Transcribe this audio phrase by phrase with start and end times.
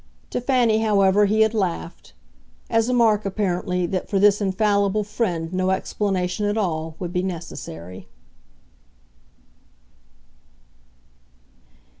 [0.31, 2.13] To Fanny, however, he had laughed
[2.71, 7.21] as a mark, apparently, that for this infallible friend no explanation at all would be
[7.21, 8.07] necessary.